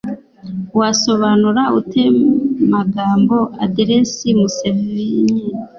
Wasobanura 0.79 1.63
ute 1.79 2.03
magambo 2.73 3.37
aderesi 3.63 4.27
Musenyeri 4.39 5.39